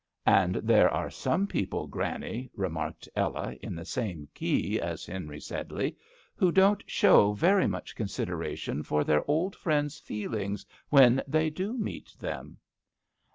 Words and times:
'""And 0.25 0.55
there 0.55 0.89
are 0.89 1.11
some 1.11 1.45
people, 1.45 1.85
Granny," 1.85 2.49
remarked 2.55 3.07
Ella, 3.15 3.53
in 3.61 3.75
the 3.75 3.85
same 3.85 4.27
key 4.33 4.81
as 4.81 5.05
Henry 5.05 5.39
Sedley," 5.39 5.95
who 6.37 6.51
don't 6.51 6.81
show 6.89 7.33
very 7.33 7.67
much 7.67 7.95
considera 7.95 8.57
tion 8.57 8.81
for 8.81 9.03
their 9.03 9.23
old 9.29 9.55
friends' 9.55 9.99
feelings 9.99 10.65
when 10.89 11.21
they 11.27 11.51
do 11.51 11.73
meet 11.77 12.15
them." 12.17 12.57